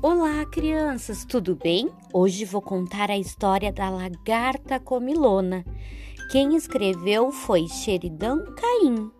Olá, 0.00 0.46
crianças, 0.46 1.24
tudo 1.24 1.56
bem? 1.56 1.90
Hoje 2.12 2.44
vou 2.44 2.62
contar 2.62 3.10
a 3.10 3.18
história 3.18 3.72
da 3.72 3.90
lagarta 3.90 4.78
comilona. 4.78 5.64
Quem 6.30 6.54
escreveu 6.54 7.32
foi 7.32 7.66
Sheridan 7.66 8.44
Caim. 8.54 9.10